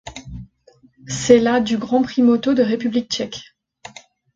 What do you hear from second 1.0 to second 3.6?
C'est la du Grand Prix moto de République tchèque.